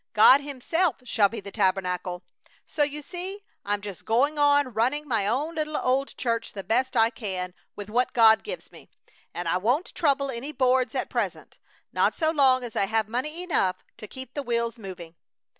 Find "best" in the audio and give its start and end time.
6.63-6.97